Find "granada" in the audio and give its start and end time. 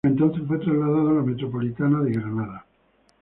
2.13-2.65